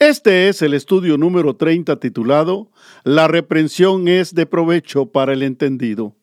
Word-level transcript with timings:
Este 0.00 0.48
es 0.48 0.62
el 0.62 0.72
estudio 0.72 1.18
número 1.18 1.56
30 1.56 2.00
titulado 2.00 2.70
La 3.04 3.28
reprensión 3.28 4.08
es 4.08 4.34
de 4.34 4.46
provecho 4.46 5.04
para 5.12 5.34
el 5.34 5.42
entendido. 5.42 6.16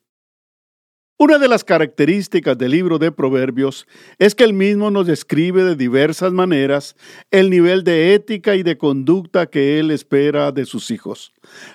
Una 1.19 1.37
de 1.37 1.47
las 1.47 1.63
características 1.63 2.57
del 2.57 2.71
libro 2.71 2.97
de 2.97 3.11
Proverbios 3.11 3.85
es 4.17 4.33
que 4.33 4.45
el 4.45 4.53
mismo 4.53 4.89
nos 4.89 5.05
describe 5.05 5.63
de 5.63 5.75
diversas 5.75 6.33
maneras 6.33 6.95
el 7.29 7.51
nivel 7.51 7.83
de 7.83 8.15
ética 8.15 8.55
y 8.55 8.63
de 8.63 8.79
conducta 8.79 9.45
que 9.45 9.77
él 9.77 9.91
espera 9.91 10.51
de 10.51 10.65
sus 10.65 10.89
hijos. 10.89 11.31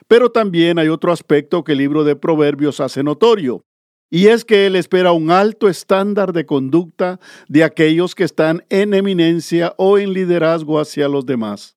Pero 0.08 0.32
también 0.32 0.80
hay 0.80 0.88
otro 0.88 1.12
aspecto 1.12 1.62
que 1.62 1.70
el 1.70 1.78
libro 1.78 2.02
de 2.02 2.16
Proverbios 2.16 2.80
hace 2.80 3.04
notorio, 3.04 3.64
y 4.10 4.26
es 4.26 4.44
que 4.44 4.66
él 4.66 4.74
espera 4.74 5.12
un 5.12 5.30
alto 5.30 5.68
estándar 5.68 6.32
de 6.32 6.46
conducta 6.46 7.20
de 7.46 7.62
aquellos 7.62 8.16
que 8.16 8.24
están 8.24 8.64
en 8.70 8.92
eminencia 8.92 9.72
o 9.78 9.98
en 9.98 10.12
liderazgo 10.12 10.80
hacia 10.80 11.06
los 11.06 11.24
demás. 11.26 11.76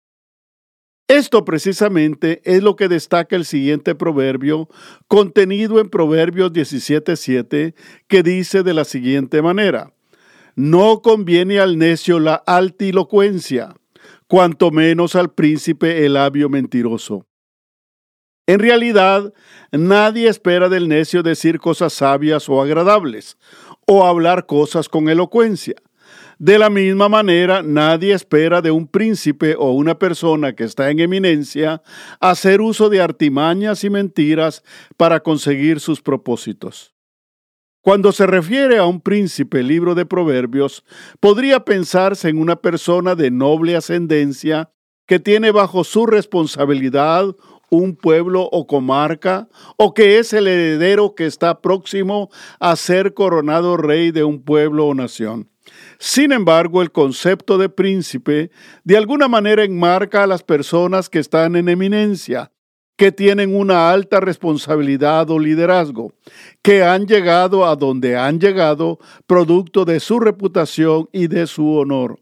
Esto 1.07 1.45
precisamente 1.45 2.41
es 2.45 2.63
lo 2.63 2.75
que 2.75 2.87
destaca 2.87 3.35
el 3.35 3.45
siguiente 3.45 3.93
proverbio 3.93 4.67
contenido 5.07 5.79
en 5.79 5.89
Proverbios 5.89 6.51
17:7 6.51 7.75
que 8.07 8.23
dice 8.23 8.63
de 8.63 8.73
la 8.73 8.85
siguiente 8.85 9.43
manera: 9.43 9.93
No 10.55 11.01
conviene 11.03 11.59
al 11.59 11.77
necio 11.77 12.19
la 12.19 12.35
altilocuencia, 12.35 13.75
cuanto 14.27 14.71
menos 14.71 15.15
al 15.15 15.31
príncipe 15.31 16.07
el 16.07 16.13
labio 16.13 16.49
mentiroso. 16.49 17.27
En 18.47 18.59
realidad, 18.59 19.31
nadie 19.71 20.27
espera 20.27 20.69
del 20.69 20.87
necio 20.87 21.21
decir 21.21 21.59
cosas 21.59 21.93
sabias 21.93 22.49
o 22.49 22.61
agradables, 22.61 23.37
o 23.85 24.05
hablar 24.05 24.47
cosas 24.47 24.89
con 24.89 25.09
elocuencia. 25.09 25.75
De 26.37 26.59
la 26.59 26.69
misma 26.69 27.07
manera, 27.07 27.61
nadie 27.61 28.13
espera 28.13 28.61
de 28.61 28.71
un 28.71 28.87
príncipe 28.87 29.55
o 29.57 29.71
una 29.71 29.97
persona 29.97 30.53
que 30.53 30.65
está 30.65 30.89
en 30.89 30.99
eminencia 30.99 31.81
hacer 32.19 32.59
uso 32.59 32.89
de 32.89 33.01
artimañas 33.01 33.83
y 33.83 33.89
mentiras 33.89 34.63
para 34.97 35.21
conseguir 35.21 35.79
sus 35.79 36.01
propósitos. 36.01 36.93
Cuando 37.81 38.11
se 38.11 38.25
refiere 38.25 38.77
a 38.77 38.85
un 38.85 38.99
príncipe, 38.99 39.63
libro 39.63 39.95
de 39.95 40.05
Proverbios, 40.05 40.83
podría 41.19 41.63
pensarse 41.63 42.29
en 42.29 42.39
una 42.39 42.57
persona 42.57 43.15
de 43.15 43.31
noble 43.31 43.75
ascendencia 43.75 44.71
que 45.05 45.19
tiene 45.19 45.51
bajo 45.51 45.83
su 45.83 46.05
responsabilidad 46.07 47.35
un 47.69 47.95
pueblo 47.95 48.47
o 48.51 48.67
comarca, 48.67 49.49
o 49.77 49.93
que 49.93 50.19
es 50.19 50.33
el 50.33 50.47
heredero 50.47 51.15
que 51.15 51.25
está 51.25 51.61
próximo 51.61 52.29
a 52.59 52.75
ser 52.75 53.13
coronado 53.13 53.77
rey 53.77 54.11
de 54.11 54.23
un 54.23 54.43
pueblo 54.43 54.87
o 54.87 54.95
nación. 54.95 55.49
Sin 55.99 56.31
embargo, 56.31 56.81
el 56.81 56.91
concepto 56.91 57.57
de 57.57 57.69
príncipe 57.69 58.51
de 58.83 58.97
alguna 58.97 59.27
manera 59.27 59.63
enmarca 59.63 60.23
a 60.23 60.27
las 60.27 60.43
personas 60.43 61.09
que 61.09 61.19
están 61.19 61.55
en 61.55 61.69
eminencia, 61.69 62.51
que 62.97 63.11
tienen 63.11 63.55
una 63.55 63.89
alta 63.89 64.19
responsabilidad 64.19 65.29
o 65.29 65.39
liderazgo, 65.39 66.13
que 66.61 66.83
han 66.83 67.05
llegado 67.05 67.65
a 67.65 67.75
donde 67.75 68.17
han 68.17 68.39
llegado 68.39 68.99
producto 69.27 69.85
de 69.85 69.99
su 69.99 70.19
reputación 70.19 71.09
y 71.11 71.27
de 71.27 71.47
su 71.47 71.75
honor. 71.75 72.19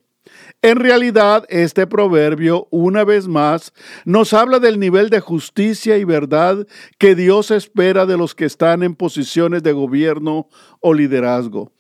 En 0.62 0.78
realidad, 0.78 1.46
este 1.50 1.86
proverbio, 1.88 2.68
una 2.72 3.04
vez 3.04 3.28
más, 3.28 3.74
nos 4.06 4.34
habla 4.34 4.60
del 4.60 4.80
nivel 4.80 5.10
de 5.10 5.20
justicia 5.20 5.98
y 5.98 6.06
verdad 6.06 6.66
que 6.98 7.16
Dios 7.16 7.52
espera 7.52 8.06
de 8.06 8.18
los 8.18 8.34
que 8.34 8.46
están 8.46 8.82
en 8.82 8.96
posiciones 8.96 9.62
de 9.62 9.74
gobierno 9.74 10.48
o 10.80 10.94
liderazgo. 10.94 11.74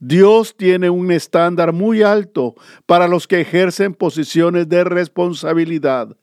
Dios 0.00 0.56
tiene 0.56 0.88
un 0.88 1.12
estándar 1.12 1.74
muy 1.74 2.02
alto 2.02 2.54
para 2.86 3.06
los 3.06 3.28
que 3.28 3.42
ejercen 3.42 3.92
posiciones 3.92 4.66
de 4.66 4.82
responsabilidad. 4.82 6.16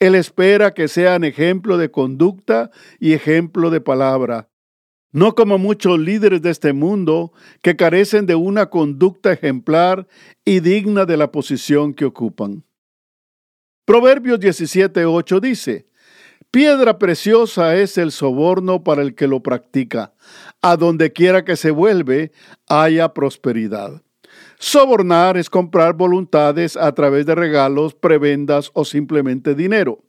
Él 0.00 0.16
espera 0.16 0.74
que 0.74 0.88
sean 0.88 1.22
ejemplo 1.22 1.78
de 1.78 1.92
conducta 1.92 2.72
y 2.98 3.12
ejemplo 3.12 3.70
de 3.70 3.80
palabra. 3.80 4.48
No 5.12 5.36
como 5.36 5.58
muchos 5.58 5.98
líderes 5.98 6.42
de 6.42 6.50
este 6.50 6.72
mundo 6.72 7.32
que 7.62 7.76
carecen 7.76 8.26
de 8.26 8.34
una 8.34 8.66
conducta 8.66 9.32
ejemplar 9.32 10.08
y 10.44 10.58
digna 10.58 11.04
de 11.04 11.16
la 11.16 11.30
posición 11.30 11.94
que 11.94 12.06
ocupan. 12.06 12.64
Proverbios 13.84 14.40
17:8 14.40 15.40
dice, 15.40 15.89
Piedra 16.52 16.98
preciosa 16.98 17.76
es 17.76 17.96
el 17.96 18.10
soborno 18.10 18.82
para 18.82 19.02
el 19.02 19.14
que 19.14 19.28
lo 19.28 19.40
practica. 19.40 20.14
A 20.60 20.76
donde 20.76 21.12
quiera 21.12 21.44
que 21.44 21.54
se 21.54 21.70
vuelve, 21.70 22.32
haya 22.68 23.14
prosperidad. 23.14 24.02
Sobornar 24.58 25.36
es 25.36 25.48
comprar 25.48 25.94
voluntades 25.94 26.76
a 26.76 26.90
través 26.92 27.24
de 27.24 27.36
regalos, 27.36 27.94
prebendas 27.94 28.72
o 28.74 28.84
simplemente 28.84 29.54
dinero. 29.54 30.02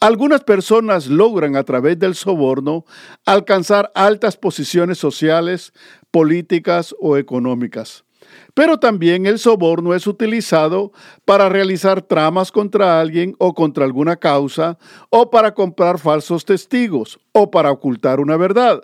Algunas 0.00 0.42
personas 0.42 1.06
logran 1.06 1.54
a 1.54 1.62
través 1.62 1.96
del 1.96 2.16
soborno 2.16 2.84
alcanzar 3.24 3.92
altas 3.94 4.36
posiciones 4.36 4.98
sociales, 4.98 5.72
políticas 6.10 6.92
o 6.98 7.16
económicas. 7.16 8.04
Pero 8.54 8.78
también 8.78 9.26
el 9.26 9.38
soborno 9.38 9.94
es 9.94 10.06
utilizado 10.06 10.92
para 11.24 11.48
realizar 11.48 12.02
tramas 12.02 12.50
contra 12.50 13.00
alguien 13.00 13.34
o 13.38 13.54
contra 13.54 13.84
alguna 13.84 14.16
causa, 14.16 14.78
o 15.10 15.30
para 15.30 15.54
comprar 15.54 15.98
falsos 15.98 16.44
testigos, 16.44 17.18
o 17.32 17.50
para 17.50 17.70
ocultar 17.70 18.20
una 18.20 18.36
verdad, 18.36 18.82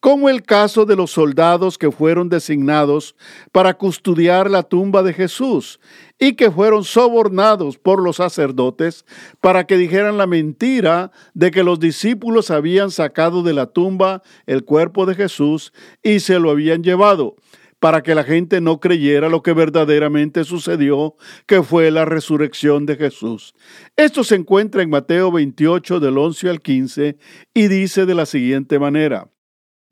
como 0.00 0.28
el 0.28 0.42
caso 0.42 0.84
de 0.84 0.96
los 0.96 1.12
soldados 1.12 1.78
que 1.78 1.90
fueron 1.90 2.28
designados 2.28 3.14
para 3.52 3.74
custodiar 3.74 4.50
la 4.50 4.62
tumba 4.62 5.02
de 5.02 5.12
Jesús 5.12 5.80
y 6.18 6.34
que 6.34 6.50
fueron 6.50 6.84
sobornados 6.84 7.78
por 7.78 8.02
los 8.02 8.16
sacerdotes 8.16 9.04
para 9.40 9.64
que 9.64 9.76
dijeran 9.76 10.18
la 10.18 10.26
mentira 10.26 11.12
de 11.34 11.50
que 11.50 11.62
los 11.62 11.78
discípulos 11.78 12.50
habían 12.50 12.90
sacado 12.90 13.42
de 13.42 13.52
la 13.52 13.66
tumba 13.66 14.22
el 14.46 14.64
cuerpo 14.64 15.06
de 15.06 15.14
Jesús 15.14 15.72
y 16.02 16.20
se 16.20 16.38
lo 16.38 16.50
habían 16.50 16.82
llevado 16.82 17.36
para 17.82 18.04
que 18.04 18.14
la 18.14 18.22
gente 18.22 18.60
no 18.60 18.78
creyera 18.78 19.28
lo 19.28 19.42
que 19.42 19.52
verdaderamente 19.52 20.44
sucedió, 20.44 21.16
que 21.46 21.64
fue 21.64 21.90
la 21.90 22.04
resurrección 22.04 22.86
de 22.86 22.94
Jesús. 22.94 23.56
Esto 23.96 24.22
se 24.22 24.36
encuentra 24.36 24.84
en 24.84 24.90
Mateo 24.90 25.32
28 25.32 25.98
del 25.98 26.16
11 26.16 26.48
al 26.48 26.60
15 26.60 27.18
y 27.52 27.66
dice 27.66 28.06
de 28.06 28.14
la 28.14 28.24
siguiente 28.24 28.78
manera. 28.78 29.32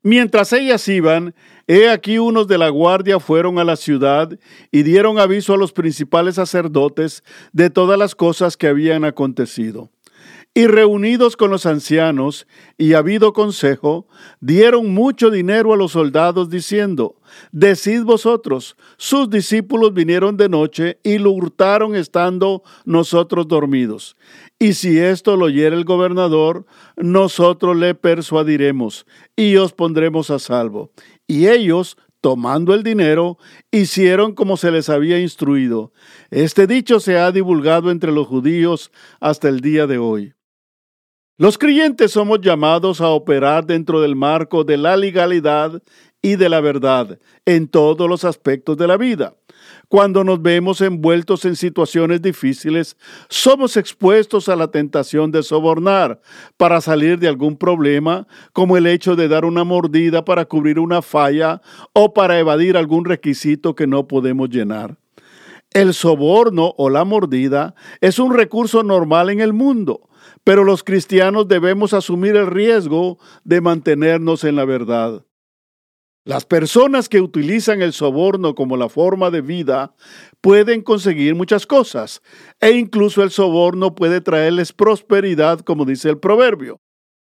Mientras 0.03 0.53
ellas 0.53 0.87
iban, 0.87 1.35
he 1.67 1.89
aquí 1.89 2.17
unos 2.17 2.47
de 2.47 2.57
la 2.57 2.69
guardia 2.69 3.19
fueron 3.19 3.59
a 3.59 3.65
la 3.65 3.75
ciudad 3.75 4.39
y 4.71 4.83
dieron 4.83 5.19
aviso 5.19 5.53
a 5.53 5.57
los 5.57 5.73
principales 5.73 6.35
sacerdotes 6.35 7.25
de 7.51 7.69
todas 7.69 7.99
las 7.99 8.15
cosas 8.15 8.55
que 8.55 8.67
habían 8.67 9.03
acontecido. 9.03 9.91
Y 10.53 10.67
reunidos 10.67 11.37
con 11.37 11.49
los 11.49 11.65
ancianos 11.65 12.45
y 12.77 12.91
habido 12.91 13.31
consejo, 13.31 14.09
dieron 14.41 14.93
mucho 14.93 15.29
dinero 15.31 15.71
a 15.71 15.77
los 15.77 15.93
soldados 15.93 16.49
diciendo, 16.49 17.15
Decid 17.53 18.03
vosotros, 18.03 18.75
sus 18.97 19.29
discípulos 19.29 19.93
vinieron 19.93 20.35
de 20.35 20.49
noche 20.49 20.99
y 21.03 21.19
lo 21.19 21.31
hurtaron 21.31 21.95
estando 21.95 22.63
nosotros 22.83 23.47
dormidos. 23.47 24.17
Y 24.59 24.73
si 24.73 24.99
esto 24.99 25.37
lo 25.37 25.45
oyera 25.45 25.73
el 25.73 25.85
gobernador, 25.85 26.65
nosotros 26.97 27.77
le 27.77 27.95
persuadiremos 27.95 29.05
y 29.37 29.55
os 29.55 29.71
pondremos 29.71 30.31
a 30.31 30.39
salvo. 30.39 30.91
Y 31.27 31.47
ellos, 31.47 31.95
tomando 32.19 32.73
el 32.73 32.83
dinero, 32.83 33.37
hicieron 33.71 34.35
como 34.35 34.57
se 34.57 34.69
les 34.69 34.89
había 34.89 35.17
instruido. 35.17 35.93
Este 36.29 36.67
dicho 36.67 36.99
se 36.99 37.17
ha 37.17 37.31
divulgado 37.31 37.89
entre 37.89 38.11
los 38.11 38.27
judíos 38.27 38.91
hasta 39.21 39.47
el 39.47 39.61
día 39.61 39.87
de 39.87 39.97
hoy. 39.97 40.33
Los 41.41 41.57
creyentes 41.57 42.11
somos 42.11 42.39
llamados 42.39 43.01
a 43.01 43.07
operar 43.07 43.65
dentro 43.65 43.99
del 43.99 44.15
marco 44.15 44.63
de 44.63 44.77
la 44.77 44.95
legalidad 44.95 45.81
y 46.21 46.35
de 46.35 46.49
la 46.49 46.61
verdad 46.61 47.17
en 47.47 47.67
todos 47.67 48.07
los 48.07 48.23
aspectos 48.25 48.77
de 48.77 48.85
la 48.85 48.95
vida. 48.95 49.33
Cuando 49.87 50.23
nos 50.23 50.39
vemos 50.39 50.81
envueltos 50.81 51.43
en 51.45 51.55
situaciones 51.55 52.21
difíciles, 52.21 52.95
somos 53.27 53.75
expuestos 53.75 54.49
a 54.49 54.55
la 54.55 54.67
tentación 54.67 55.31
de 55.31 55.41
sobornar 55.41 56.21
para 56.57 56.79
salir 56.79 57.17
de 57.17 57.27
algún 57.27 57.57
problema, 57.57 58.27
como 58.53 58.77
el 58.77 58.85
hecho 58.85 59.15
de 59.15 59.27
dar 59.27 59.43
una 59.43 59.63
mordida 59.63 60.23
para 60.23 60.45
cubrir 60.45 60.77
una 60.77 61.01
falla 61.01 61.59
o 61.93 62.13
para 62.13 62.37
evadir 62.37 62.77
algún 62.77 63.03
requisito 63.03 63.73
que 63.73 63.87
no 63.87 64.07
podemos 64.07 64.47
llenar. 64.47 65.00
El 65.73 65.93
soborno 65.93 66.73
o 66.77 66.89
la 66.89 67.05
mordida 67.05 67.75
es 68.01 68.19
un 68.19 68.33
recurso 68.33 68.83
normal 68.83 69.29
en 69.29 69.39
el 69.39 69.53
mundo, 69.53 70.09
pero 70.43 70.65
los 70.65 70.83
cristianos 70.83 71.47
debemos 71.47 71.93
asumir 71.93 72.35
el 72.35 72.47
riesgo 72.47 73.19
de 73.45 73.61
mantenernos 73.61 74.43
en 74.43 74.57
la 74.57 74.65
verdad. 74.65 75.25
Las 76.25 76.45
personas 76.45 77.07
que 77.07 77.21
utilizan 77.21 77.81
el 77.81 77.93
soborno 77.93 78.53
como 78.53 78.75
la 78.75 78.89
forma 78.89 79.31
de 79.31 79.41
vida 79.41 79.95
pueden 80.41 80.81
conseguir 80.81 81.35
muchas 81.35 81.65
cosas 81.65 82.21
e 82.59 82.71
incluso 82.71 83.23
el 83.23 83.31
soborno 83.31 83.95
puede 83.95 84.19
traerles 84.19 84.73
prosperidad, 84.73 85.61
como 85.61 85.85
dice 85.85 86.09
el 86.09 86.19
proverbio. 86.19 86.81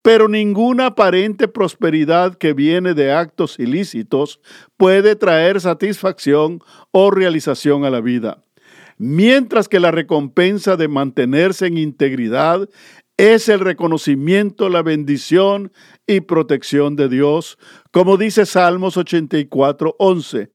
Pero 0.03 0.29
ninguna 0.29 0.87
aparente 0.87 1.49
prosperidad 1.49 2.37
que 2.37 2.53
viene 2.53 2.95
de 2.95 3.13
actos 3.13 3.59
ilícitos 3.59 4.41
puede 4.77 5.17
traer 5.17 5.61
satisfacción 5.61 6.61
o 6.93 7.11
realización 7.11 7.85
a 7.85 7.91
la 7.91 8.01
vida. 8.01 8.45
Mientras 8.97 9.69
que 9.69 9.81
la 9.81 9.91
recompensa 9.91 10.77
de 10.77 10.89
mantenerse 10.89 11.67
en 11.67 11.79
integridad 11.79 12.69
es 13.17 13.49
el 13.49 13.61
reconocimiento, 13.61 14.69
la 14.69 14.83
bendición 14.83 15.73
y 16.07 16.21
protección 16.21 16.97
de 16.97 17.09
Dios, 17.09 17.59
como 17.91 18.17
dice 18.17 18.47
Salmos 18.47 18.97
84, 18.97 19.97
11. 19.99 20.53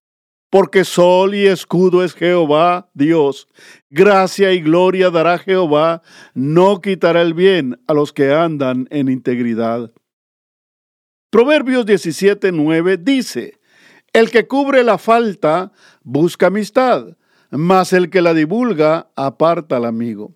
Porque 0.54 0.86
sol 0.86 1.34
y 1.34 1.48
escudo 1.48 2.04
es 2.04 2.14
Jehová 2.14 2.88
Dios, 2.94 3.48
gracia 3.90 4.54
y 4.54 4.62
gloria 4.62 5.10
dará 5.10 5.40
Jehová, 5.40 6.04
no 6.36 6.80
quitará 6.80 7.24
el 7.24 7.34
bien 7.34 7.82
a 7.88 7.96
los 7.96 8.14
que 8.14 8.32
andan 8.32 8.88
en 8.92 9.10
integridad. 9.10 9.92
Proverbios 11.32 11.88
17, 11.88 12.52
9 12.52 12.98
dice, 12.98 13.60
El 14.14 14.30
que 14.30 14.46
cubre 14.46 14.84
la 14.84 15.00
falta 15.00 15.72
busca 16.04 16.46
amistad, 16.46 17.18
mas 17.50 17.92
el 17.92 18.12
que 18.12 18.22
la 18.22 18.36
divulga 18.36 19.10
aparta 19.16 19.78
al 19.78 19.86
amigo. 19.86 20.36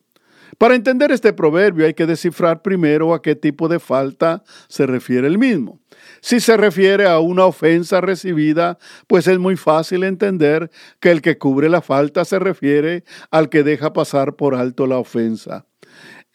Para 0.57 0.73
entender 0.73 1.11
este 1.11 1.33
proverbio 1.33 1.85
hay 1.85 1.93
que 1.93 2.07
descifrar 2.07 2.63
primero 2.63 3.13
a 3.13 3.21
qué 3.21 3.35
tipo 3.35 3.67
de 3.67 3.79
falta 3.79 4.43
se 4.67 4.87
refiere 4.87 5.27
el 5.27 5.37
mismo. 5.37 5.79
Si 6.19 6.39
se 6.39 6.57
refiere 6.57 7.07
a 7.07 7.19
una 7.19 7.45
ofensa 7.45 8.01
recibida, 8.01 8.79
pues 9.05 9.27
es 9.27 9.37
muy 9.37 9.55
fácil 9.55 10.03
entender 10.03 10.71
que 10.99 11.11
el 11.11 11.21
que 11.21 11.37
cubre 11.37 11.69
la 11.69 11.81
falta 11.81 12.25
se 12.25 12.39
refiere 12.39 13.03
al 13.29 13.49
que 13.49 13.63
deja 13.63 13.93
pasar 13.93 14.35
por 14.35 14.55
alto 14.55 14.87
la 14.87 14.97
ofensa. 14.97 15.65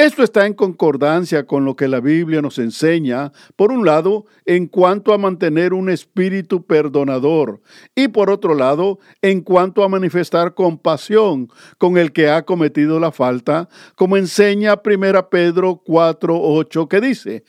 Esto 0.02 0.24
está 0.24 0.46
en 0.48 0.54
concordancia 0.54 1.46
con 1.46 1.64
lo 1.64 1.76
que 1.76 1.86
la 1.86 2.00
Biblia 2.00 2.42
nos 2.42 2.58
enseña, 2.58 3.30
por 3.54 3.70
un 3.70 3.86
lado, 3.86 4.24
en 4.46 4.66
cuanto 4.66 5.14
a 5.14 5.18
mantener 5.18 5.72
un 5.72 5.88
espíritu 5.88 6.66
perdonador 6.66 7.60
y 7.94 8.08
por 8.08 8.28
otro 8.28 8.56
lado, 8.56 8.98
en 9.22 9.42
cuanto 9.42 9.84
a 9.84 9.88
manifestar 9.88 10.54
compasión 10.54 11.50
con 11.78 11.98
el 11.98 12.10
que 12.10 12.28
ha 12.28 12.42
cometido 12.42 12.98
la 12.98 13.12
falta, 13.12 13.68
como 13.94 14.16
enseña 14.16 14.82
1 14.84 15.30
Pedro 15.30 15.84
4:8 15.86 16.88
que 16.88 17.00
dice, 17.00 17.44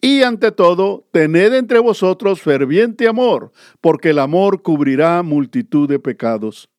y 0.00 0.22
ante 0.22 0.50
todo, 0.50 1.06
tened 1.12 1.52
entre 1.52 1.78
vosotros 1.78 2.40
ferviente 2.40 3.06
amor, 3.06 3.52
porque 3.82 4.10
el 4.10 4.18
amor 4.18 4.62
cubrirá 4.62 5.22
multitud 5.22 5.86
de 5.86 5.98
pecados. 5.98 6.70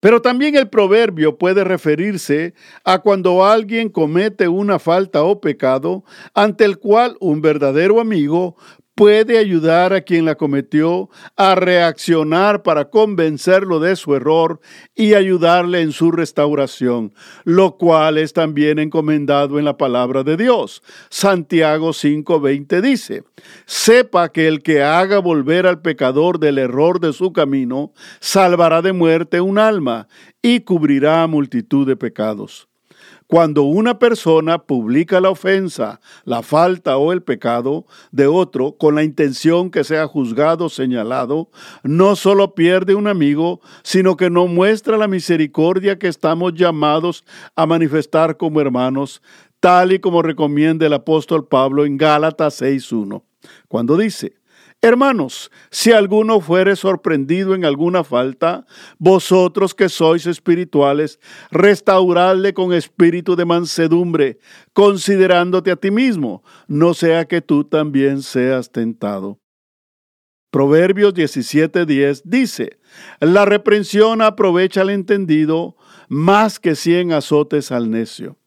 Pero 0.00 0.22
también 0.22 0.54
el 0.54 0.68
proverbio 0.68 1.38
puede 1.38 1.64
referirse 1.64 2.54
a 2.84 3.00
cuando 3.00 3.44
alguien 3.44 3.88
comete 3.88 4.46
una 4.46 4.78
falta 4.78 5.24
o 5.24 5.40
pecado 5.40 6.04
ante 6.34 6.64
el 6.64 6.78
cual 6.78 7.16
un 7.20 7.40
verdadero 7.40 8.00
amigo 8.00 8.56
puede 8.98 9.38
ayudar 9.38 9.92
a 9.92 10.00
quien 10.00 10.24
la 10.24 10.34
cometió 10.34 11.08
a 11.36 11.54
reaccionar 11.54 12.64
para 12.64 12.90
convencerlo 12.90 13.78
de 13.78 13.94
su 13.94 14.16
error 14.16 14.58
y 14.96 15.14
ayudarle 15.14 15.82
en 15.82 15.92
su 15.92 16.10
restauración, 16.10 17.14
lo 17.44 17.76
cual 17.76 18.18
es 18.18 18.32
también 18.32 18.80
encomendado 18.80 19.60
en 19.60 19.64
la 19.64 19.76
palabra 19.76 20.24
de 20.24 20.36
Dios. 20.36 20.82
Santiago 21.10 21.90
5:20 21.92 22.80
dice, 22.80 23.22
sepa 23.66 24.32
que 24.32 24.48
el 24.48 24.64
que 24.64 24.82
haga 24.82 25.20
volver 25.20 25.68
al 25.68 25.80
pecador 25.80 26.40
del 26.40 26.58
error 26.58 26.98
de 26.98 27.12
su 27.12 27.32
camino, 27.32 27.92
salvará 28.18 28.82
de 28.82 28.92
muerte 28.92 29.40
un 29.40 29.58
alma 29.58 30.08
y 30.42 30.62
cubrirá 30.62 31.24
multitud 31.28 31.86
de 31.86 31.94
pecados. 31.94 32.67
Cuando 33.28 33.64
una 33.64 33.98
persona 33.98 34.56
publica 34.56 35.20
la 35.20 35.28
ofensa, 35.28 36.00
la 36.24 36.42
falta 36.42 36.96
o 36.96 37.12
el 37.12 37.22
pecado 37.22 37.84
de 38.10 38.26
otro 38.26 38.78
con 38.78 38.94
la 38.94 39.04
intención 39.04 39.70
que 39.70 39.84
sea 39.84 40.06
juzgado, 40.06 40.70
señalado, 40.70 41.50
no 41.82 42.16
solo 42.16 42.54
pierde 42.54 42.94
un 42.94 43.06
amigo, 43.06 43.60
sino 43.82 44.16
que 44.16 44.30
no 44.30 44.46
muestra 44.46 44.96
la 44.96 45.08
misericordia 45.08 45.98
que 45.98 46.08
estamos 46.08 46.54
llamados 46.54 47.22
a 47.54 47.66
manifestar 47.66 48.38
como 48.38 48.62
hermanos, 48.62 49.20
tal 49.60 49.92
y 49.92 49.98
como 49.98 50.22
recomienda 50.22 50.86
el 50.86 50.94
apóstol 50.94 51.46
Pablo 51.46 51.84
en 51.84 51.98
Gálatas 51.98 52.62
6.1, 52.62 53.22
cuando 53.68 53.98
dice, 53.98 54.37
Hermanos, 54.80 55.50
si 55.72 55.90
alguno 55.90 56.40
fuere 56.40 56.76
sorprendido 56.76 57.56
en 57.56 57.64
alguna 57.64 58.04
falta, 58.04 58.64
vosotros 58.96 59.74
que 59.74 59.88
sois 59.88 60.24
espirituales, 60.24 61.18
restauradle 61.50 62.54
con 62.54 62.72
espíritu 62.72 63.34
de 63.34 63.44
mansedumbre, 63.44 64.38
considerándote 64.72 65.72
a 65.72 65.76
ti 65.76 65.90
mismo, 65.90 66.44
no 66.68 66.94
sea 66.94 67.24
que 67.24 67.40
tú 67.40 67.64
también 67.64 68.22
seas 68.22 68.70
tentado. 68.70 69.40
Proverbios 70.52 71.12
17:10 71.12 72.22
dice, 72.24 72.78
La 73.18 73.44
reprensión 73.44 74.22
aprovecha 74.22 74.82
al 74.82 74.90
entendido 74.90 75.76
más 76.08 76.60
que 76.60 76.76
cien 76.76 77.12
azotes 77.12 77.72
al 77.72 77.90
necio. 77.90 78.37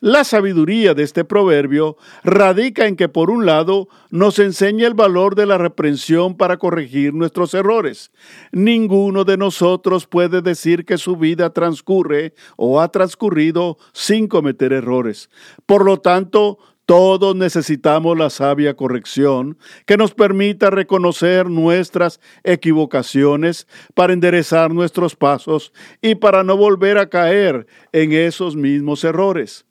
La 0.00 0.24
sabiduría 0.24 0.92
de 0.92 1.02
este 1.02 1.24
proverbio 1.24 1.96
radica 2.22 2.86
en 2.86 2.96
que, 2.96 3.08
por 3.08 3.30
un 3.30 3.46
lado, 3.46 3.88
nos 4.10 4.38
enseña 4.38 4.86
el 4.86 4.94
valor 4.94 5.34
de 5.34 5.46
la 5.46 5.56
reprensión 5.56 6.36
para 6.36 6.58
corregir 6.58 7.14
nuestros 7.14 7.54
errores. 7.54 8.10
Ninguno 8.52 9.24
de 9.24 9.38
nosotros 9.38 10.06
puede 10.06 10.42
decir 10.42 10.84
que 10.84 10.98
su 10.98 11.16
vida 11.16 11.50
transcurre 11.50 12.34
o 12.56 12.80
ha 12.80 12.88
transcurrido 12.88 13.78
sin 13.92 14.28
cometer 14.28 14.72
errores. 14.72 15.30
Por 15.64 15.84
lo 15.84 15.98
tanto, 15.98 16.58
todos 16.86 17.34
necesitamos 17.34 18.18
la 18.18 18.30
sabia 18.30 18.74
corrección 18.74 19.58
que 19.86 19.96
nos 19.96 20.12
permita 20.12 20.70
reconocer 20.70 21.48
nuestras 21.48 22.20
equivocaciones 22.42 23.66
para 23.94 24.12
enderezar 24.12 24.72
nuestros 24.72 25.16
pasos 25.16 25.72
y 26.02 26.14
para 26.14 26.44
no 26.44 26.56
volver 26.56 26.98
a 26.98 27.08
caer 27.08 27.66
en 27.92 28.12
esos 28.12 28.56
mismos 28.56 29.02
errores. 29.04 29.66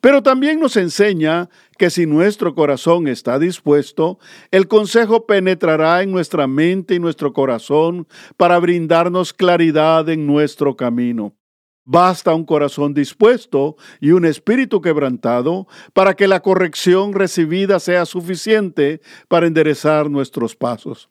Pero 0.00 0.22
también 0.22 0.58
nos 0.58 0.76
enseña 0.76 1.48
que 1.78 1.88
si 1.88 2.06
nuestro 2.06 2.56
corazón 2.56 3.06
está 3.06 3.38
dispuesto, 3.38 4.18
el 4.50 4.66
consejo 4.66 5.26
penetrará 5.26 6.02
en 6.02 6.10
nuestra 6.10 6.48
mente 6.48 6.96
y 6.96 6.98
nuestro 6.98 7.32
corazón 7.32 8.08
para 8.36 8.58
brindarnos 8.58 9.32
claridad 9.32 10.08
en 10.08 10.26
nuestro 10.26 10.76
camino. 10.76 11.34
Basta 11.84 12.34
un 12.34 12.44
corazón 12.44 12.94
dispuesto 12.94 13.76
y 14.00 14.12
un 14.12 14.24
espíritu 14.24 14.80
quebrantado 14.80 15.66
para 15.92 16.14
que 16.14 16.28
la 16.28 16.40
corrección 16.40 17.12
recibida 17.12 17.80
sea 17.80 18.06
suficiente 18.06 19.00
para 19.28 19.46
enderezar 19.46 20.08
nuestros 20.08 20.54
pasos. 20.54 21.10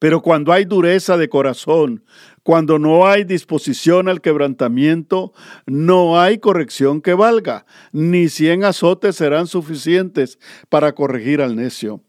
Pero 0.00 0.22
cuando 0.22 0.52
hay 0.52 0.64
dureza 0.64 1.18
de 1.18 1.28
corazón, 1.28 2.04
cuando 2.42 2.78
no 2.78 3.06
hay 3.06 3.22
disposición 3.22 4.08
al 4.08 4.22
quebrantamiento, 4.22 5.34
no 5.66 6.18
hay 6.18 6.38
corrección 6.38 7.02
que 7.02 7.12
valga, 7.12 7.66
ni 7.92 8.30
cien 8.30 8.64
azotes 8.64 9.16
serán 9.16 9.46
suficientes 9.46 10.38
para 10.70 10.94
corregir 10.94 11.42
al 11.42 11.54
necio. 11.54 12.02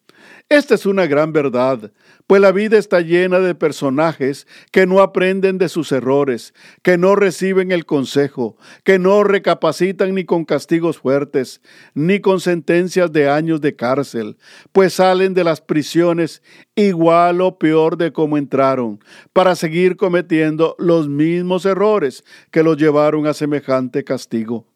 Esta 0.52 0.76
es 0.76 0.86
una 0.86 1.08
gran 1.08 1.32
verdad, 1.32 1.94
pues 2.28 2.42
la 2.42 2.52
vida 2.52 2.78
está 2.78 3.00
llena 3.00 3.40
de 3.40 3.56
personajes 3.56 4.46
que 4.74 4.86
no 4.86 5.00
aprenden 5.00 5.58
de 5.58 5.70
sus 5.70 5.94
errores, 5.94 6.54
que 6.82 6.98
no 6.98 7.16
reciben 7.16 7.72
el 7.72 7.86
consejo, 7.86 8.58
que 8.84 9.00
no 9.00 9.24
recapacitan 9.24 10.14
ni 10.14 10.26
con 10.26 10.44
castigos 10.44 10.98
fuertes, 10.98 11.62
ni 11.94 12.20
con 12.20 12.42
sentencias 12.42 13.14
de 13.14 13.30
años 13.30 13.62
de 13.62 13.78
cárcel, 13.78 14.36
pues 14.74 14.96
salen 14.96 15.34
de 15.34 15.46
las 15.46 15.62
prisiones 15.62 16.44
igual 16.76 17.40
o 17.40 17.58
peor 17.58 17.96
de 17.96 18.12
como 18.12 18.38
entraron, 18.38 19.02
para 19.32 19.56
seguir 19.56 19.96
cometiendo 19.96 20.76
los 20.78 21.08
mismos 21.08 21.66
errores 21.66 22.26
que 22.52 22.62
los 22.62 22.76
llevaron 22.76 23.26
a 23.26 23.34
semejante 23.34 24.04
castigo. 24.04 24.68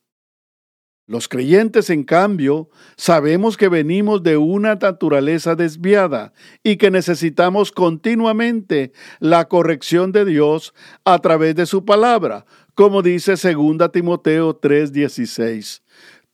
Los 1.08 1.28
creyentes, 1.28 1.92
en 1.92 2.04
cambio, 2.04 2.70
sabemos 2.98 3.58
que 3.58 3.70
venimos 3.70 4.24
de 4.24 4.38
una 4.38 4.74
naturaleza 4.74 5.56
desviada 5.56 6.34
y 6.64 6.78
que 6.78 6.90
necesitamos 6.90 7.72
continuamente 7.72 8.92
la 9.20 9.48
corrección 9.48 10.12
de 10.12 10.26
Dios 10.26 10.74
a 11.04 11.20
través 11.20 11.56
de 11.56 11.68
su 11.68 11.86
palabra, 11.86 12.46
como 12.74 13.04
dice 13.04 13.36
2 13.36 13.92
Timoteo 13.92 14.60
3:16. 14.60 15.84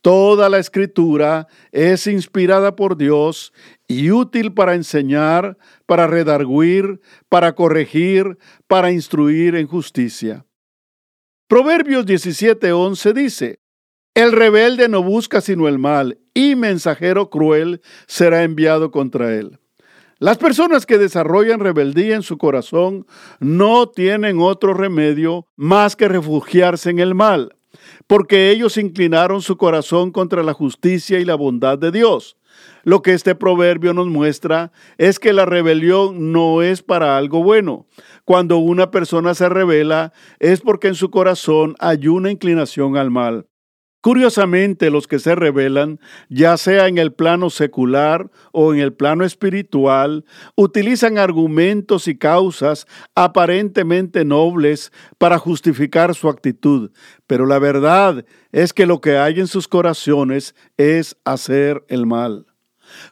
Toda 0.00 0.48
la 0.48 0.58
escritura 0.58 1.48
es 1.70 2.06
inspirada 2.06 2.74
por 2.74 2.96
Dios 2.96 3.52
y 3.86 4.10
útil 4.10 4.54
para 4.54 4.74
enseñar, 4.74 5.58
para 5.84 6.06
redarguir, 6.06 7.00
para 7.28 7.54
corregir, 7.54 8.38
para 8.66 8.90
instruir 8.90 9.54
en 9.54 9.66
justicia 9.66 10.46
Proverbios 11.52 12.06
17:11 12.06 13.12
dice, 13.12 13.60
El 14.14 14.32
rebelde 14.32 14.90
no 14.90 15.02
busca 15.02 15.40
sino 15.40 15.68
el 15.68 15.78
mal, 15.78 16.18
y 16.34 16.54
mensajero 16.54 17.30
cruel 17.30 17.80
será 18.06 18.42
enviado 18.42 18.90
contra 18.90 19.34
él. 19.34 19.58
Las 20.18 20.36
personas 20.36 20.84
que 20.84 20.98
desarrollan 20.98 21.60
rebeldía 21.60 22.14
en 22.14 22.22
su 22.22 22.36
corazón 22.36 23.06
no 23.40 23.88
tienen 23.88 24.38
otro 24.38 24.74
remedio 24.74 25.46
más 25.56 25.96
que 25.96 26.08
refugiarse 26.08 26.90
en 26.90 26.98
el 26.98 27.14
mal, 27.14 27.56
porque 28.06 28.50
ellos 28.50 28.76
inclinaron 28.76 29.40
su 29.40 29.56
corazón 29.56 30.10
contra 30.10 30.42
la 30.42 30.52
justicia 30.52 31.18
y 31.18 31.24
la 31.24 31.34
bondad 31.34 31.78
de 31.78 31.90
Dios. 31.90 32.36
Lo 32.84 33.00
que 33.00 33.14
este 33.14 33.34
proverbio 33.34 33.94
nos 33.94 34.08
muestra 34.08 34.72
es 34.98 35.18
que 35.18 35.32
la 35.32 35.46
rebelión 35.46 36.32
no 36.32 36.60
es 36.60 36.82
para 36.82 37.16
algo 37.16 37.42
bueno. 37.42 37.86
Cuando 38.26 38.58
una 38.58 38.90
persona 38.90 39.34
se 39.34 39.48
revela 39.48 40.12
es 40.38 40.60
porque 40.60 40.88
en 40.88 40.96
su 40.96 41.10
corazón 41.10 41.76
hay 41.78 42.08
una 42.08 42.30
inclinación 42.30 42.98
al 42.98 43.10
mal. 43.10 43.46
Curiosamente, 44.02 44.90
los 44.90 45.06
que 45.06 45.20
se 45.20 45.36
rebelan, 45.36 46.00
ya 46.28 46.56
sea 46.56 46.88
en 46.88 46.98
el 46.98 47.12
plano 47.12 47.50
secular 47.50 48.30
o 48.50 48.74
en 48.74 48.80
el 48.80 48.92
plano 48.92 49.24
espiritual, 49.24 50.24
utilizan 50.56 51.18
argumentos 51.18 52.08
y 52.08 52.18
causas 52.18 52.88
aparentemente 53.14 54.24
nobles 54.24 54.92
para 55.18 55.38
justificar 55.38 56.16
su 56.16 56.28
actitud, 56.28 56.90
pero 57.28 57.46
la 57.46 57.60
verdad 57.60 58.24
es 58.50 58.72
que 58.72 58.86
lo 58.86 59.00
que 59.00 59.18
hay 59.18 59.38
en 59.38 59.46
sus 59.46 59.68
corazones 59.68 60.56
es 60.76 61.16
hacer 61.24 61.84
el 61.88 62.04
mal. 62.04 62.51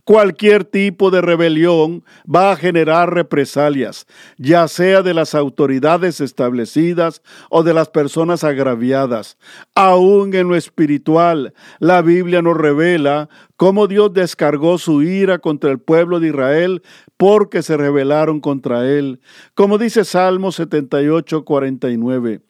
Cualquier 0.05 0.65
tipo 0.65 1.11
de 1.11 1.21
rebelión 1.21 2.05
va 2.25 2.53
a 2.53 2.57
generar 2.57 3.13
represalias, 3.13 4.07
ya 4.39 4.69
sea 4.69 5.03
de 5.03 5.15
las 5.15 5.35
autoridades 5.35 6.21
establecidas 6.21 7.23
o 7.51 7.63
de 7.63 7.75
las 7.75 7.89
personas 7.89 8.45
agraviadas. 8.45 9.39
Aún 9.75 10.35
en 10.35 10.49
lo 10.49 10.57
espiritual, 10.57 11.55
la 11.79 12.03
Biblia 12.03 12.43
nos 12.43 12.57
revela 12.57 13.29
cómo 13.57 13.87
Dios 13.87 14.13
descargó 14.13 14.79
su 14.79 15.03
ira 15.03 15.39
contra 15.39 15.71
el 15.71 15.79
pueblo 15.79 16.21
de 16.21 16.29
Israel 16.29 16.83
porque 17.17 17.63
se 17.63 17.77
rebelaron 17.77 18.41
contra 18.41 18.87
él. 18.87 19.21
Como 19.55 19.77
dice 19.79 20.05
Salmo 20.05 20.53
78, 20.53 21.45
49 21.45 22.41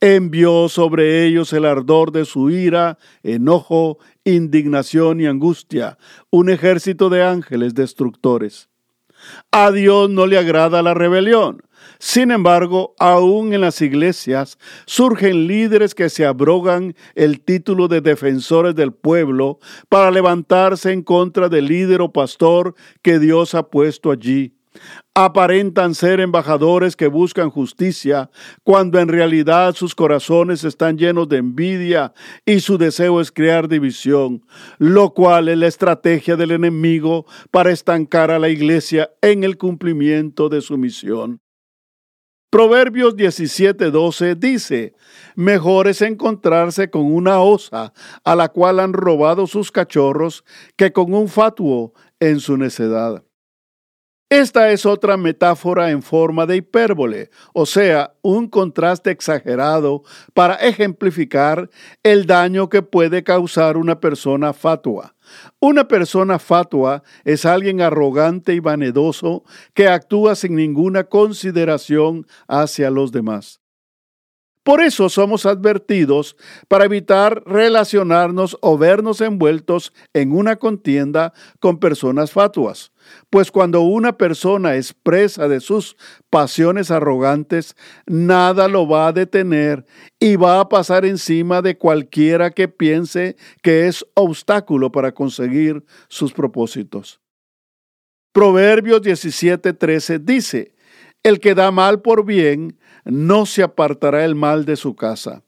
envió 0.00 0.68
sobre 0.68 1.26
ellos 1.26 1.52
el 1.52 1.66
ardor 1.66 2.10
de 2.12 2.24
su 2.24 2.50
ira, 2.50 2.98
enojo, 3.22 3.98
indignación 4.24 5.20
y 5.20 5.26
angustia, 5.26 5.98
un 6.30 6.50
ejército 6.50 7.08
de 7.08 7.22
ángeles 7.22 7.74
destructores. 7.74 8.68
A 9.50 9.70
Dios 9.70 10.08
no 10.08 10.26
le 10.26 10.38
agrada 10.38 10.82
la 10.82 10.94
rebelión. 10.94 11.62
Sin 11.98 12.30
embargo, 12.30 12.94
aún 12.98 13.52
en 13.52 13.60
las 13.60 13.82
iglesias 13.82 14.58
surgen 14.86 15.46
líderes 15.46 15.94
que 15.94 16.08
se 16.08 16.24
abrogan 16.24 16.94
el 17.14 17.40
título 17.40 17.88
de 17.88 18.00
defensores 18.00 18.74
del 18.74 18.92
pueblo 18.92 19.58
para 19.88 20.10
levantarse 20.10 20.92
en 20.92 21.02
contra 21.02 21.48
del 21.48 21.66
líder 21.66 22.00
o 22.00 22.12
pastor 22.12 22.74
que 23.02 23.18
Dios 23.18 23.54
ha 23.54 23.68
puesto 23.68 24.10
allí 24.10 24.59
aparentan 25.14 25.94
ser 25.94 26.20
embajadores 26.20 26.96
que 26.96 27.08
buscan 27.08 27.50
justicia, 27.50 28.30
cuando 28.62 28.98
en 28.98 29.08
realidad 29.08 29.74
sus 29.74 29.94
corazones 29.94 30.64
están 30.64 30.96
llenos 30.96 31.28
de 31.28 31.38
envidia 31.38 32.12
y 32.46 32.60
su 32.60 32.78
deseo 32.78 33.20
es 33.20 33.32
crear 33.32 33.68
división, 33.68 34.44
lo 34.78 35.12
cual 35.12 35.48
es 35.48 35.58
la 35.58 35.66
estrategia 35.66 36.36
del 36.36 36.52
enemigo 36.52 37.26
para 37.50 37.70
estancar 37.70 38.30
a 38.30 38.38
la 38.38 38.48
iglesia 38.48 39.10
en 39.20 39.44
el 39.44 39.56
cumplimiento 39.58 40.48
de 40.48 40.60
su 40.60 40.78
misión. 40.78 41.40
Proverbios 42.50 43.14
17:12 43.14 44.34
dice, 44.34 44.94
Mejor 45.36 45.86
es 45.86 46.02
encontrarse 46.02 46.90
con 46.90 47.02
una 47.12 47.40
osa 47.40 47.92
a 48.24 48.34
la 48.34 48.48
cual 48.48 48.80
han 48.80 48.92
robado 48.92 49.46
sus 49.46 49.70
cachorros 49.70 50.44
que 50.76 50.92
con 50.92 51.14
un 51.14 51.28
fatuo 51.28 51.92
en 52.18 52.40
su 52.40 52.56
necedad. 52.56 53.22
Esta 54.32 54.70
es 54.70 54.86
otra 54.86 55.16
metáfora 55.16 55.90
en 55.90 56.02
forma 56.02 56.46
de 56.46 56.58
hipérbole, 56.58 57.30
o 57.52 57.66
sea, 57.66 58.14
un 58.22 58.46
contraste 58.46 59.10
exagerado 59.10 60.04
para 60.34 60.54
ejemplificar 60.54 61.68
el 62.04 62.26
daño 62.26 62.68
que 62.68 62.80
puede 62.82 63.24
causar 63.24 63.76
una 63.76 63.98
persona 63.98 64.52
fatua. 64.52 65.16
Una 65.58 65.88
persona 65.88 66.38
fatua 66.38 67.02
es 67.24 67.44
alguien 67.44 67.80
arrogante 67.80 68.54
y 68.54 68.60
vanidoso 68.60 69.42
que 69.74 69.88
actúa 69.88 70.36
sin 70.36 70.54
ninguna 70.54 71.02
consideración 71.02 72.24
hacia 72.46 72.88
los 72.90 73.10
demás. 73.10 73.59
Por 74.62 74.82
eso 74.82 75.08
somos 75.08 75.46
advertidos 75.46 76.36
para 76.68 76.84
evitar 76.84 77.42
relacionarnos 77.46 78.58
o 78.60 78.76
vernos 78.76 79.22
envueltos 79.22 79.94
en 80.12 80.32
una 80.32 80.56
contienda 80.56 81.32
con 81.60 81.78
personas 81.78 82.32
fatuas. 82.32 82.92
Pues 83.30 83.50
cuando 83.50 83.80
una 83.80 84.18
persona 84.18 84.74
es 84.74 84.92
presa 84.92 85.48
de 85.48 85.60
sus 85.60 85.96
pasiones 86.28 86.90
arrogantes, 86.90 87.74
nada 88.06 88.68
lo 88.68 88.86
va 88.86 89.08
a 89.08 89.12
detener 89.12 89.86
y 90.18 90.36
va 90.36 90.60
a 90.60 90.68
pasar 90.68 91.06
encima 91.06 91.62
de 91.62 91.78
cualquiera 91.78 92.50
que 92.50 92.68
piense 92.68 93.36
que 93.62 93.86
es 93.86 94.04
obstáculo 94.12 94.92
para 94.92 95.12
conseguir 95.12 95.84
sus 96.08 96.34
propósitos. 96.34 97.20
Proverbios 98.32 99.00
17:13 99.00 100.18
dice, 100.22 100.74
el 101.22 101.40
que 101.40 101.54
da 101.54 101.70
mal 101.70 102.00
por 102.00 102.24
bien, 102.24 102.78
no 103.10 103.46
se 103.46 103.62
apartará 103.62 104.24
el 104.24 104.34
mal 104.34 104.64
de 104.64 104.76
su 104.76 104.94
casa. 104.94 105.42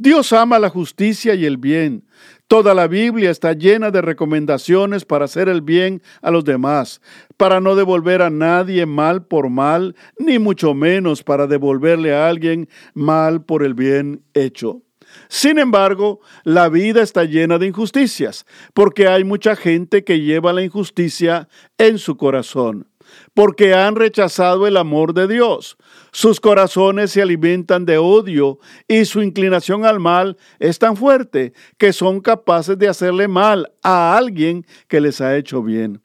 Dios 0.00 0.32
ama 0.32 0.60
la 0.60 0.70
justicia 0.70 1.34
y 1.34 1.44
el 1.44 1.56
bien. 1.56 2.04
Toda 2.46 2.72
la 2.72 2.86
Biblia 2.86 3.30
está 3.30 3.52
llena 3.52 3.90
de 3.90 4.00
recomendaciones 4.00 5.04
para 5.04 5.24
hacer 5.24 5.48
el 5.48 5.60
bien 5.60 6.02
a 6.22 6.30
los 6.30 6.44
demás, 6.44 7.00
para 7.36 7.60
no 7.60 7.74
devolver 7.74 8.22
a 8.22 8.30
nadie 8.30 8.86
mal 8.86 9.26
por 9.26 9.50
mal, 9.50 9.96
ni 10.18 10.38
mucho 10.38 10.72
menos 10.72 11.24
para 11.24 11.48
devolverle 11.48 12.14
a 12.14 12.28
alguien 12.28 12.68
mal 12.94 13.44
por 13.44 13.64
el 13.64 13.74
bien 13.74 14.22
hecho. 14.34 14.82
Sin 15.28 15.58
embargo, 15.58 16.20
la 16.44 16.68
vida 16.68 17.02
está 17.02 17.24
llena 17.24 17.58
de 17.58 17.66
injusticias, 17.66 18.46
porque 18.74 19.08
hay 19.08 19.24
mucha 19.24 19.56
gente 19.56 20.04
que 20.04 20.20
lleva 20.20 20.52
la 20.52 20.62
injusticia 20.62 21.48
en 21.76 21.98
su 21.98 22.16
corazón 22.16 22.87
porque 23.34 23.74
han 23.74 23.96
rechazado 23.96 24.66
el 24.66 24.76
amor 24.76 25.14
de 25.14 25.28
Dios. 25.28 25.76
Sus 26.12 26.40
corazones 26.40 27.10
se 27.10 27.22
alimentan 27.22 27.84
de 27.84 27.98
odio 27.98 28.58
y 28.86 29.04
su 29.04 29.22
inclinación 29.22 29.84
al 29.84 30.00
mal 30.00 30.36
es 30.58 30.78
tan 30.78 30.96
fuerte 30.96 31.52
que 31.76 31.92
son 31.92 32.20
capaces 32.20 32.78
de 32.78 32.88
hacerle 32.88 33.28
mal 33.28 33.72
a 33.82 34.16
alguien 34.16 34.66
que 34.88 35.00
les 35.00 35.20
ha 35.20 35.36
hecho 35.36 35.62
bien. 35.62 36.02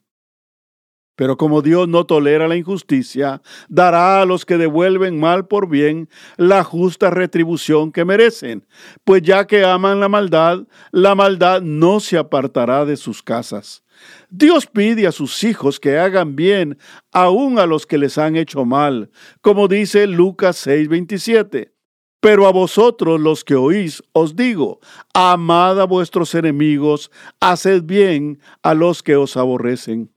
Pero 1.16 1.36
como 1.36 1.62
Dios 1.62 1.88
no 1.88 2.04
tolera 2.04 2.48
la 2.48 2.56
injusticia, 2.56 3.40
dará 3.68 4.20
a 4.20 4.26
los 4.26 4.44
que 4.44 4.58
devuelven 4.58 5.20
mal 5.20 5.46
por 5.46 5.68
bien 5.68 6.08
la 6.36 6.64
justa 6.64 7.10
retribución 7.10 7.92
que 7.92 8.04
merecen, 8.04 8.66
pues 9.04 9.22
ya 9.22 9.46
que 9.46 9.64
aman 9.64 10.00
la 10.00 10.08
maldad, 10.08 10.66
la 10.90 11.14
maldad 11.14 11.62
no 11.62 12.00
se 12.00 12.18
apartará 12.18 12.84
de 12.84 12.96
sus 12.96 13.22
casas. 13.22 13.84
Dios 14.28 14.66
pide 14.66 15.06
a 15.06 15.12
sus 15.12 15.44
hijos 15.44 15.78
que 15.78 15.98
hagan 15.98 16.34
bien 16.34 16.78
aun 17.12 17.58
a 17.58 17.66
los 17.66 17.86
que 17.86 17.98
les 17.98 18.18
han 18.18 18.36
hecho 18.36 18.64
mal, 18.64 19.10
como 19.40 19.68
dice 19.68 20.06
Lucas 20.06 20.56
6:27. 20.66 21.72
Pero 22.20 22.46
a 22.46 22.52
vosotros 22.52 23.20
los 23.20 23.44
que 23.44 23.54
oís 23.54 24.02
os 24.12 24.34
digo, 24.34 24.80
amad 25.12 25.78
a 25.78 25.84
vuestros 25.84 26.34
enemigos, 26.34 27.10
haced 27.38 27.82
bien 27.82 28.40
a 28.62 28.72
los 28.72 29.02
que 29.02 29.14
os 29.14 29.36
aborrecen. 29.36 30.13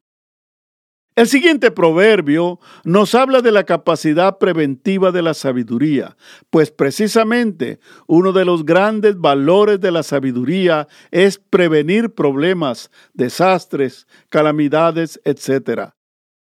El 1.17 1.27
siguiente 1.27 1.71
proverbio 1.71 2.59
nos 2.83 3.15
habla 3.15 3.41
de 3.41 3.51
la 3.51 3.63
capacidad 3.63 4.37
preventiva 4.37 5.11
de 5.11 5.23
la 5.23 5.33
sabiduría, 5.33 6.15
pues 6.51 6.69
precisamente 6.69 7.79
uno 8.05 8.33
de 8.33 8.45
los 8.45 8.63
grandes 8.63 9.17
valores 9.17 9.81
de 9.81 9.89
la 9.89 10.03
sabiduría 10.03 10.87
es 11.09 11.39
prevenir 11.39 12.13
problemas, 12.13 12.91
desastres, 13.15 14.05
calamidades, 14.29 15.19
etc. 15.25 15.89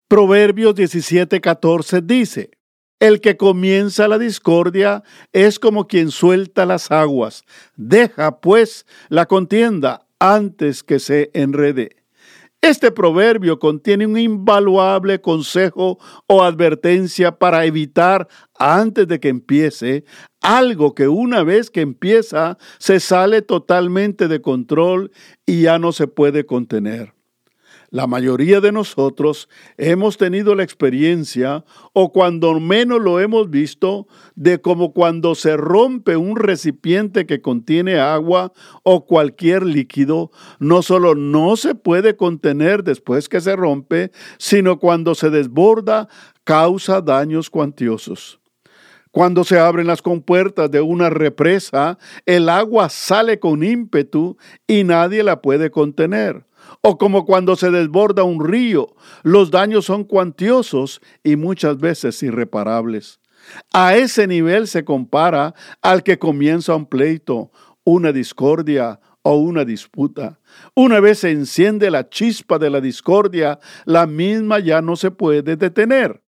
Proverbios 0.09 0.75
17:14 0.75 2.02
dice, 2.02 2.50
el 3.00 3.23
que 3.23 3.38
comienza 3.38 4.09
la 4.09 4.18
discordia 4.18 5.02
es 5.33 5.59
como 5.59 5.87
quien 5.87 6.11
suelta 6.11 6.66
las 6.66 6.90
aguas. 6.90 7.45
Deja, 7.76 8.42
pues, 8.42 8.85
la 9.09 9.25
contienda 9.25 10.06
antes 10.18 10.83
que 10.83 10.99
se 10.99 11.30
enrede. 11.33 11.96
Este 12.69 12.91
proverbio 12.91 13.61
contiene 13.61 14.09
un 14.09 14.19
invaluable 14.19 15.21
consejo 15.21 16.01
o 16.27 16.43
advertencia 16.43 17.39
para 17.39 17.65
evitar 17.65 18.27
antes 18.59 19.07
de 19.07 19.21
que 19.21 19.29
empiece 19.29 20.05
algo 20.41 20.93
que 20.93 21.07
una 21.07 21.45
vez 21.45 21.71
que 21.71 21.81
empieza 21.81 22.59
se 22.79 22.99
sale 22.99 23.41
totalmente 23.43 24.27
de 24.27 24.41
control 24.41 25.13
y 25.47 25.63
ya 25.63 25.79
no 25.79 25.93
se 25.93 26.09
puede 26.09 26.45
contener. 26.45 27.16
La 27.97 28.07
mayoría 28.07 28.61
de 28.61 28.73
nosotros 28.73 29.49
hemos 29.79 30.19
tenido 30.19 30.55
la 30.55 30.62
experiencia, 30.62 31.65
o 31.95 32.12
cuando 32.12 32.61
menos 32.61 33.00
lo 33.00 33.21
hemos 33.21 33.49
visto, 33.49 34.07
de 34.35 34.61
como 34.61 34.93
cuando 34.93 35.35
se 35.35 35.57
rompe 35.57 36.15
un 36.15 36.37
recipiente 36.37 37.25
que 37.25 37.41
contiene 37.41 37.99
agua 37.99 38.53
o 38.83 39.07
cualquier 39.07 39.65
líquido, 39.65 40.31
no 40.59 40.83
solo 40.83 41.15
no 41.15 41.57
se 41.57 41.75
puede 41.75 42.17
contener 42.17 42.85
después 42.85 43.31
que 43.31 43.41
se 43.41 43.57
rompe, 43.57 44.11
sino 44.37 44.79
cuando 44.79 45.15
se 45.15 45.31
desborda, 45.31 46.07
causa 46.45 47.00
daños 47.00 47.49
cuantiosos. 47.49 48.41
Cuando 49.11 49.43
se 49.43 49.59
abren 49.59 49.87
las 49.87 50.03
compuertas 50.03 50.71
de 50.71 50.83
una 50.83 51.09
represa, 51.09 51.97
el 52.26 52.50
agua 52.50 52.91
sale 52.91 53.38
con 53.38 53.65
ímpetu 53.65 54.37
y 54.67 54.85
nadie 54.85 55.23
la 55.23 55.41
puede 55.41 55.71
contener 55.71 56.45
o 56.81 56.99
como 56.99 57.25
cuando 57.25 57.57
se 57.57 57.71
desborda 57.71 58.23
un 58.23 58.45
río. 58.45 58.95
Los 59.23 59.51
daños 59.51 59.85
son 59.85 60.05
cuantiosos 60.05 61.01
y 61.23 61.37
muchas 61.37 61.79
veces 61.79 62.23
irreparables. 62.23 63.21
A 63.73 63.97
ese 63.97 64.27
nivel 64.27 64.67
se 64.67 64.85
compara 64.85 65.55
al 65.83 66.03
que 66.03 66.19
comienza 66.19 66.75
un 66.75 66.87
pleito, 66.87 67.51
una 67.85 68.13
discordia 68.13 69.01
o 69.23 69.37
una 69.37 69.65
disputa. 69.65 70.41
Una 70.75 71.01
vez 71.01 71.21
se 71.21 71.31
enciende 71.31 71.91
la 71.91 72.09
chispa 72.09 72.59
de 72.59 72.71
la 72.71 72.81
discordia, 72.81 73.59
la 73.85 74.07
misma 74.07 74.59
ya 74.59 74.81
no 74.83 74.97
se 74.97 75.11
puede 75.11 75.57
detener. 75.57 76.23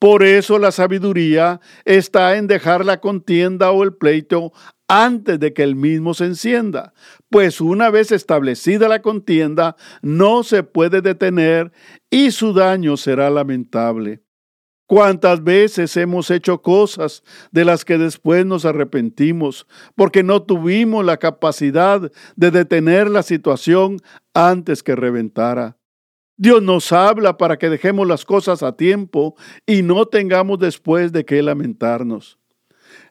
Por 0.00 0.22
eso 0.22 0.58
la 0.58 0.72
sabiduría 0.72 1.60
está 1.84 2.38
en 2.38 2.46
dejar 2.46 2.86
la 2.86 3.00
contienda 3.00 3.70
o 3.70 3.84
el 3.84 3.92
pleito 3.92 4.50
antes 4.88 5.38
de 5.38 5.52
que 5.52 5.62
el 5.62 5.76
mismo 5.76 6.14
se 6.14 6.24
encienda, 6.24 6.94
pues 7.28 7.60
una 7.60 7.90
vez 7.90 8.10
establecida 8.10 8.88
la 8.88 9.02
contienda 9.02 9.76
no 10.00 10.42
se 10.42 10.62
puede 10.62 11.02
detener 11.02 11.70
y 12.08 12.30
su 12.30 12.54
daño 12.54 12.96
será 12.96 13.28
lamentable. 13.28 14.22
¿Cuántas 14.86 15.44
veces 15.44 15.94
hemos 15.98 16.30
hecho 16.30 16.62
cosas 16.62 17.22
de 17.52 17.66
las 17.66 17.84
que 17.84 17.98
después 17.98 18.46
nos 18.46 18.64
arrepentimos 18.64 19.66
porque 19.96 20.22
no 20.22 20.42
tuvimos 20.42 21.04
la 21.04 21.18
capacidad 21.18 22.10
de 22.36 22.50
detener 22.50 23.10
la 23.10 23.22
situación 23.22 23.98
antes 24.32 24.82
que 24.82 24.96
reventara? 24.96 25.79
Dios 26.40 26.62
nos 26.62 26.90
habla 26.90 27.36
para 27.36 27.58
que 27.58 27.68
dejemos 27.68 28.08
las 28.08 28.24
cosas 28.24 28.62
a 28.62 28.74
tiempo 28.74 29.36
y 29.66 29.82
no 29.82 30.06
tengamos 30.06 30.58
después 30.58 31.12
de 31.12 31.26
qué 31.26 31.42
lamentarnos. 31.42 32.38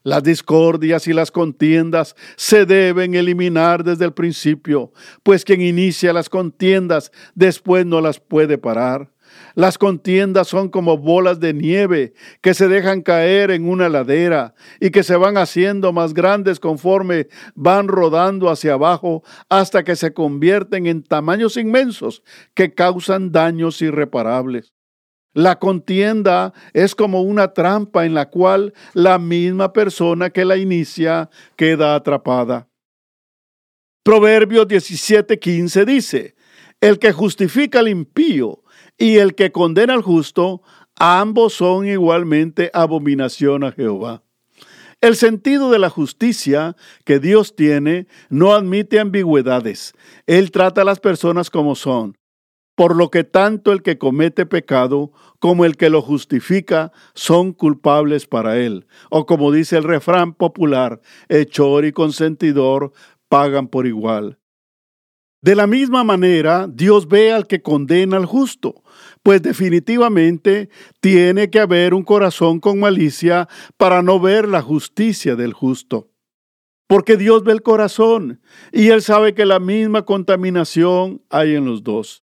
Las 0.01 0.23
discordias 0.23 1.07
y 1.07 1.13
las 1.13 1.29
contiendas 1.29 2.15
se 2.37 2.65
deben 2.65 3.13
eliminar 3.13 3.83
desde 3.83 4.05
el 4.05 4.13
principio, 4.13 4.91
pues 5.21 5.45
quien 5.45 5.61
inicia 5.61 6.11
las 6.11 6.27
contiendas 6.27 7.11
después 7.35 7.85
no 7.85 8.01
las 8.01 8.19
puede 8.19 8.57
parar. 8.57 9.11
Las 9.59 9.77
contiendas 9.77 10.47
son 10.47 10.69
como 10.69 10.97
bolas 10.97 11.41
de 11.41 11.53
nieve 11.53 12.13
que 12.39 12.53
se 12.53 12.69
dejan 12.69 13.01
caer 13.01 13.51
en 13.51 13.67
una 13.67 13.89
ladera 13.89 14.55
y 14.79 14.89
que 14.89 15.03
se 15.03 15.17
van 15.17 15.35
haciendo 15.35 15.91
más 15.91 16.13
grandes 16.13 16.61
conforme 16.61 17.27
van 17.55 17.89
rodando 17.89 18.49
hacia 18.49 18.75
abajo 18.75 19.21
hasta 19.49 19.83
que 19.83 19.97
se 19.97 20.13
convierten 20.13 20.85
en 20.85 21.03
tamaños 21.03 21.57
inmensos 21.57 22.23
que 22.53 22.73
causan 22.73 23.33
daños 23.33 23.81
irreparables. 23.81 24.73
La 25.33 25.59
contienda 25.59 26.53
es 26.71 26.95
como 26.95 27.21
una 27.23 27.51
trampa 27.51 28.05
en 28.05 28.13
la 28.13 28.29
cual 28.29 28.73
la 28.93 29.19
misma 29.19 29.73
persona 29.73 30.29
que 30.29 30.45
la 30.45 30.55
inicia 30.55 31.29
queda 31.57 31.95
atrapada. 31.95 32.69
Proverbios 34.03 34.69
17:15 34.69 35.83
dice, 35.83 36.35
El 36.79 36.97
que 36.97 37.11
justifica 37.11 37.79
al 37.79 37.89
impío 37.89 38.63
y 38.99 39.17
el 39.17 39.33
que 39.33 39.51
condena 39.51 39.95
al 39.95 40.03
justo, 40.03 40.61
ambos 40.95 41.53
son 41.53 41.87
igualmente 41.87 42.69
abominación 42.73 43.63
a 43.63 43.71
Jehová. 43.71 44.21
El 45.01 45.15
sentido 45.15 45.71
de 45.71 45.79
la 45.79 45.89
justicia 45.89 46.75
que 47.05 47.19
Dios 47.19 47.55
tiene 47.55 48.07
no 48.29 48.53
admite 48.53 48.99
ambigüedades. 48.99 49.93
Él 50.27 50.51
trata 50.51 50.81
a 50.81 50.85
las 50.85 50.99
personas 50.99 51.49
como 51.49 51.75
son 51.75 52.19
por 52.79 52.95
lo 52.95 53.11
que 53.11 53.25
tanto 53.25 53.73
el 53.73 53.81
que 53.81 53.97
comete 53.97 54.45
pecado 54.45 55.11
como 55.39 55.65
el 55.65 55.75
que 55.75 55.89
lo 55.89 56.01
justifica 56.01 56.93
son 57.13 57.51
culpables 57.51 58.25
para 58.25 58.57
él. 58.57 58.87
O 59.09 59.25
como 59.25 59.51
dice 59.51 59.75
el 59.75 59.83
refrán 59.83 60.33
popular, 60.33 61.01
hechor 61.27 61.83
y 61.83 61.91
consentidor 61.91 62.93
pagan 63.27 63.67
por 63.67 63.85
igual. 63.85 64.39
De 65.41 65.55
la 65.55 65.67
misma 65.67 66.03
manera, 66.03 66.67
Dios 66.67 67.07
ve 67.07 67.31
al 67.31 67.47
que 67.47 67.61
condena 67.61 68.17
al 68.17 68.25
justo, 68.25 68.83
pues 69.23 69.41
definitivamente 69.41 70.69
tiene 70.99 71.49
que 71.49 71.61
haber 71.61 71.93
un 71.93 72.03
corazón 72.03 72.59
con 72.59 72.79
malicia 72.79 73.47
para 73.77 74.01
no 74.01 74.19
ver 74.19 74.47
la 74.47 74.61
justicia 74.61 75.37
del 75.37 75.53
justo. 75.53 76.09
Porque 76.87 77.15
Dios 77.15 77.43
ve 77.43 77.53
el 77.53 77.61
corazón 77.61 78.41
y 78.73 78.89
Él 78.89 79.01
sabe 79.01 79.33
que 79.33 79.45
la 79.45 79.59
misma 79.59 80.03
contaminación 80.03 81.21
hay 81.29 81.55
en 81.55 81.65
los 81.65 81.83
dos. 81.83 82.23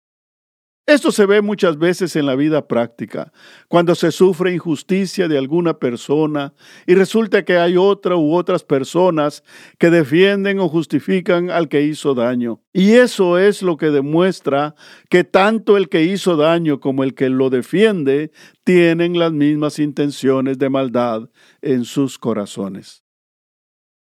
Esto 0.86 1.13
se 1.13 1.26
ve 1.26 1.41
muchas 1.41 1.78
veces 1.78 2.13
en 2.17 2.26
la 2.26 2.36
vida 2.36 2.67
práctica, 2.67 3.32
cuando 3.69 3.96
se 3.96 4.12
sufre 4.12 4.54
injusticia 4.54 5.30
de 5.30 5.38
alguna 5.38 5.80
persona 5.80 6.54
y 6.86 6.96
resulta 6.96 7.46
que 7.46 7.58
hay 7.58 7.78
otra 7.78 8.17
u 8.17 8.36
otras 8.36 8.65
personas 8.65 9.46
que 9.78 9.89
defienden 9.89 10.60
o 10.60 10.67
justifican 10.67 11.50
al 11.50 11.69
que 11.69 11.84
hizo 11.84 12.15
daño. 12.15 12.62
Y 12.74 12.96
eso 12.96 13.38
es 13.38 13.62
lo 13.62 13.78
que 13.78 13.91
demuestra 13.91 14.76
que 15.10 15.24
tanto 15.24 15.78
el 15.78 15.88
que 15.88 16.04
hizo 16.04 16.36
daño 16.36 16.82
como 16.82 17.06
el 17.06 17.13
que 17.13 17.30
lo 17.30 17.50
defiende 17.50 18.32
tienen 18.65 19.17
las 19.17 19.32
mismas 19.32 19.80
intenciones 19.80 20.58
de 20.58 20.69
maldad 20.69 21.30
en 21.62 21.86
sus 21.86 22.19
corazones. 22.19 23.04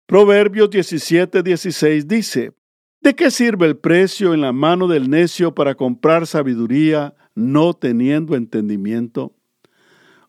Proverbios 0.06 0.70
17:16 0.70 2.08
dice, 2.08 2.54
¿De 3.02 3.16
qué 3.16 3.32
sirve 3.32 3.66
el 3.66 3.78
precio 3.78 4.34
en 4.34 4.42
la 4.42 4.52
mano 4.52 4.90
del 4.90 5.10
necio 5.10 5.56
para 5.56 5.76
comprar 5.76 6.28
sabiduría 6.28 7.16
no 7.34 7.74
teniendo 7.74 8.36
entendimiento? 8.36 9.34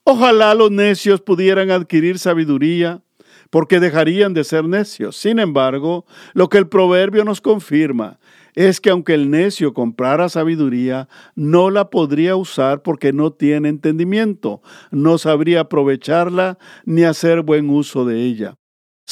Ojalá 0.05 0.55
los 0.55 0.71
necios 0.71 1.21
pudieran 1.21 1.73
adquirir 1.73 2.21
sabiduría, 2.21 3.03
porque 3.51 3.81
dejarían 3.81 4.35
de 4.35 4.45
ser 4.45 4.65
necios. 4.67 5.17
Sin 5.17 5.41
embargo, 5.41 6.07
lo 6.33 6.49
que 6.49 6.59
el 6.59 6.69
proverbio 6.69 7.25
nos 7.25 7.41
confirma 7.41 8.21
es 8.55 8.81
que 8.81 8.91
aunque 8.91 9.15
el 9.15 9.31
necio 9.31 9.75
comprara 9.75 10.29
sabiduría, 10.29 11.09
no 11.35 11.71
la 11.71 11.91
podría 11.91 12.37
usar 12.37 12.83
porque 12.83 13.13
no 13.13 13.33
tiene 13.33 13.69
entendimiento, 13.69 14.63
no 14.93 15.19
sabría 15.19 15.63
aprovecharla 15.63 16.57
ni 16.85 17.03
hacer 17.03 17.43
buen 17.43 17.69
uso 17.69 18.05
de 18.05 18.23
ella. 18.23 18.55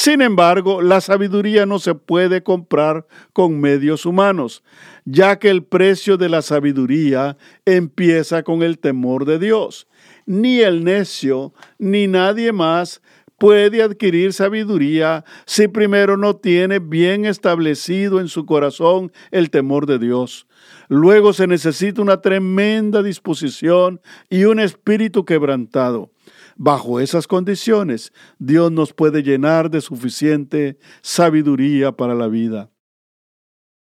Sin 0.01 0.23
embargo, 0.23 0.81
la 0.81 1.01
sabiduría 1.01 1.67
no 1.67 1.81
se 1.81 1.93
puede 1.93 2.45
comprar 2.45 3.05
con 3.33 3.61
medios 3.61 4.07
humanos, 4.07 4.63
ya 5.05 5.41
que 5.41 5.51
el 5.51 5.65
precio 5.65 6.17
de 6.17 6.29
la 6.29 6.41
sabiduría 6.41 7.37
empieza 7.65 8.45
con 8.45 8.63
el 8.63 8.79
temor 8.79 9.25
de 9.25 9.41
Dios. 9.41 9.89
Ni 10.25 10.61
el 10.61 10.85
necio, 10.85 11.53
ni 11.81 12.07
nadie 12.07 12.53
más 12.53 13.03
puede 13.39 13.83
adquirir 13.83 14.33
sabiduría 14.33 15.25
si 15.47 15.67
primero 15.67 16.17
no 16.17 16.37
tiene 16.37 16.79
bien 16.79 17.25
establecido 17.25 18.21
en 18.21 18.29
su 18.29 18.47
corazón 18.47 19.11
el 19.33 19.51
temor 19.51 19.87
de 19.87 19.99
Dios. 19.99 20.47
Luego 20.89 21.33
se 21.33 21.49
necesita 21.49 22.03
una 22.03 22.21
tremenda 22.21 23.03
disposición 23.03 24.01
y 24.31 24.45
un 24.45 24.61
espíritu 24.61 25.25
quebrantado. 25.25 26.13
Bajo 26.61 26.99
esas 26.99 27.29
condiciones, 27.29 28.13
Dios 28.41 28.73
nos 28.73 28.93
puede 28.93 29.23
llenar 29.23 29.71
de 29.71 29.81
suficiente 29.81 30.77
sabiduría 31.03 31.93
para 31.93 32.17
la 32.17 32.27
vida. 32.27 32.69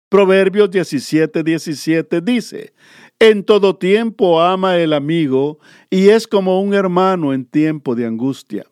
Proverbios 0.10 0.70
17, 0.72 1.42
17 1.42 2.20
dice, 2.20 2.74
En 3.18 3.46
todo 3.46 3.78
tiempo 3.78 4.42
ama 4.42 4.76
el 4.76 4.92
amigo 4.92 5.60
y 5.90 6.10
es 6.10 6.28
como 6.28 6.62
un 6.62 6.74
hermano 6.74 7.34
en 7.34 7.46
tiempo 7.46 7.96
de 7.96 8.08
angustia. 8.08 8.66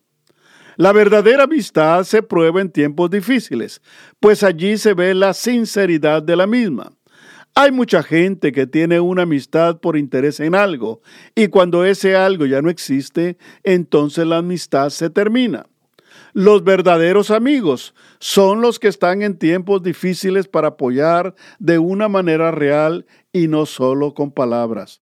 La 0.75 0.91
verdadera 0.91 1.45
amistad 1.45 2.03
se 2.03 2.21
prueba 2.21 2.59
en 2.59 2.71
tiempos 2.71 3.09
difíciles, 3.09 3.81
pues 4.19 4.43
allí 4.43 4.77
se 4.77 4.93
ve 4.93 5.13
la 5.13 5.33
sinceridad 5.33 6.21
de 6.21 6.35
la 6.35 6.45
misma. 6.45 6.91
Hay 7.55 7.71
mucha 7.71 8.01
gente 8.01 8.51
que 8.51 8.65
tiene 8.65 8.99
una 8.99 9.23
amistad 9.23 9.79
por 9.79 9.95
interés 9.95 10.39
en 10.39 10.55
algo 10.55 11.01
y 11.35 11.49
cuando 11.49 11.85
ese 11.85 12.15
algo 12.15 12.47
ya 12.47 12.63
no 12.63 12.71
existe, 12.71 13.37
entonces 13.63 14.25
la 14.25 14.37
amistad 14.37 14.89
se 14.89 15.11
termina. 15.11 15.67
Los 16.33 16.63
verdaderos 16.63 17.29
amigos 17.29 17.93
son 18.17 18.61
los 18.61 18.79
que 18.79 18.87
están 18.87 19.21
en 19.21 19.37
tiempos 19.37 19.83
difíciles 19.83 20.47
para 20.47 20.69
apoyar 20.69 21.35
de 21.59 21.77
una 21.77 22.09
manera 22.09 22.49
real 22.49 23.05
y 23.31 23.47
no 23.47 23.67
solo 23.67 24.15
con 24.15 24.31
palabras. 24.31 25.03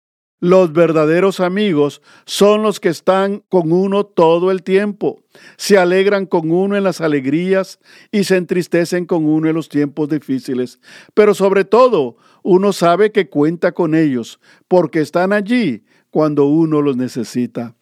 Los 0.44 0.74
verdaderos 0.74 1.40
amigos 1.40 2.02
son 2.26 2.64
los 2.64 2.80
que 2.80 2.90
están 2.90 3.44
con 3.48 3.72
uno 3.72 4.08
todo 4.08 4.50
el 4.50 4.64
tiempo, 4.64 5.22
se 5.56 5.78
alegran 5.78 6.26
con 6.26 6.50
uno 6.50 6.76
en 6.76 6.84
las 6.84 7.00
alegrías 7.00 7.78
y 8.12 8.24
se 8.24 8.38
entristecen 8.38 9.06
con 9.06 9.24
uno 9.26 9.48
en 9.48 9.54
los 9.54 9.70
tiempos 9.70 10.10
difíciles. 10.10 10.80
Pero 11.14 11.36
sobre 11.36 11.64
todo, 11.64 12.18
uno 12.44 12.74
sabe 12.74 13.12
que 13.12 13.30
cuenta 13.30 13.72
con 13.72 13.96
ellos, 13.96 14.40
porque 14.68 15.00
están 15.02 15.34
allí 15.34 15.84
cuando 16.10 16.46
uno 16.46 16.82
los 16.82 16.98
necesita. 16.98 17.76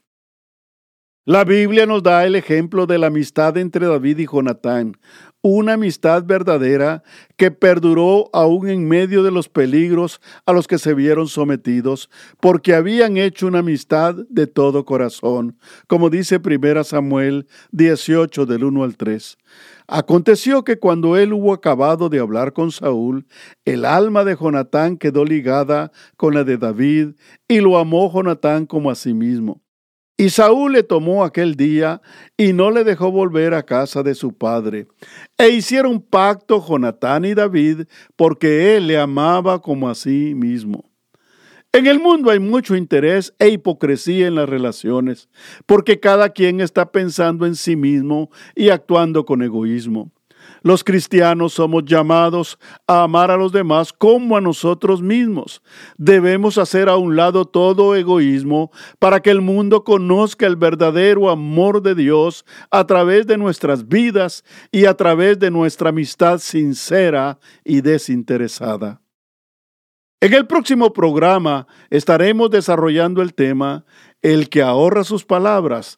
La 1.26 1.43
Biblia 1.43 1.86
nos 1.86 2.02
da 2.02 2.26
el 2.26 2.36
ejemplo 2.36 2.88
de 2.88 2.98
la 2.98 3.08
amistad 3.08 3.56
entre 3.58 3.86
David 3.86 4.17
y 4.17 4.26
Jonatán, 4.26 4.98
una 5.41 5.73
amistad 5.73 6.23
verdadera 6.25 7.04
que 7.38 7.52
perduró 7.52 8.30
aún 8.34 8.69
en 8.69 8.88
medio 8.88 9.23
de 9.23 9.32
los 9.32 9.47
peligros 9.47 10.19
a 10.45 10.52
los 10.52 10.67
que 10.67 10.78
se 10.78 10.93
vieron 10.93 11.28
sometidos, 11.28 12.10
porque 12.41 12.73
habían 12.73 13.17
hecho 13.17 13.47
una 13.47 13.60
amistad 13.60 14.15
de 14.30 14.47
todo 14.47 14.84
corazón, 14.84 15.58
como 15.88 16.10
dice 16.10 16.41
1 16.43 16.84
Samuel 16.84 17.47
18 17.71 18.45
del 18.45 18.65
1 18.65 18.84
al 18.84 18.97
3. 18.97 19.38
Aconteció 19.88 20.63
que 20.63 20.78
cuando 20.78 21.17
él 21.17 21.34
hubo 21.34 21.54
acabado 21.54 22.10
de 22.10 22.19
hablar 22.19 22.54
con 22.54 22.71
Saúl, 22.71 23.25
el 23.65 23.86
alma 23.86 24.23
de 24.23 24.36
Jonatán 24.36 24.97
quedó 24.97 25.25
ligada 25.25 25.91
con 26.17 26.34
la 26.34 26.43
de 26.43 26.58
David, 26.58 27.15
y 27.47 27.60
lo 27.60 27.78
amó 27.78 28.12
Jonatán 28.13 28.65
como 28.65 28.91
a 28.91 28.95
sí 28.95 29.13
mismo. 29.13 29.62
Y 30.19 30.32
Saúl 30.32 30.73
le 30.73 30.84
tomó 30.84 31.23
aquel 31.23 31.55
día 31.55 32.01
y 32.36 32.51
no 32.51 32.71
le 32.71 32.84
dejó 32.84 33.10
volver 33.10 33.53
a 33.53 33.63
casa 33.63 34.03
de 34.03 34.15
su 34.15 34.34
padre. 34.34 34.89
E 35.38 35.47
hicieron 35.47 36.01
pacto 36.01 36.62
Jonatán 36.62 37.23
y 37.23 37.34
David 37.34 37.84
porque 38.17 38.75
él 38.75 38.88
le 38.88 38.99
amaba 38.99 39.62
como 39.62 39.88
a 39.88 39.95
sí 39.95 40.36
mismo. 40.36 40.84
En 41.71 41.88
el 41.88 42.01
mundo 42.01 42.32
hay 42.32 42.39
mucho 42.39 42.75
interés 42.75 43.34
e 43.39 43.47
hipocresía 43.47 44.27
en 44.27 44.36
las 44.36 44.49
relaciones, 44.49 45.29
porque 45.65 46.01
cada 46.01 46.32
quien 46.32 46.60
está 46.60 46.91
pensando 46.91 47.45
en 47.45 47.55
sí 47.55 47.77
mismo 47.77 48.29
y 48.55 48.71
actuando 48.71 49.23
con 49.23 49.41
egoísmo. 49.41 50.12
Los 50.62 50.84
cristianos 50.84 51.54
somos 51.54 51.86
llamados 51.86 52.60
a 52.88 53.04
amar 53.04 53.32
a 53.32 53.38
los 53.38 53.52
demás 53.52 53.93
como 53.93 54.36
a 54.36 54.41
nosotros 54.41 55.02
mismos. 55.02 55.62
Debemos 55.97 56.58
hacer 56.58 56.89
a 56.89 56.97
un 56.97 57.15
lado 57.15 57.45
todo 57.45 57.95
egoísmo 57.95 58.71
para 58.99 59.21
que 59.21 59.30
el 59.30 59.41
mundo 59.41 59.84
conozca 59.84 60.45
el 60.45 60.56
verdadero 60.56 61.30
amor 61.30 61.82
de 61.82 61.95
Dios 61.95 62.45
a 62.71 62.86
través 62.86 63.28
de 63.28 63.38
nuestras 63.38 63.88
vidas 63.88 64.43
y 64.71 64.86
a 64.86 64.95
través 64.95 65.39
de 65.39 65.52
nuestra 65.52 65.89
amistad 65.89 66.39
sincera 66.39 67.39
y 67.63 67.82
desinteresada. 67.82 69.02
En 70.21 70.34
el 70.34 70.47
próximo 70.47 70.91
programa 70.91 71.65
estaremos 71.89 72.52
desarrollando 72.52 73.21
el 73.21 73.34
tema 73.34 73.86
El 74.21 74.49
que 74.49 74.62
ahorra 74.62 75.06
sus 75.06 75.23
palabras 75.23 75.97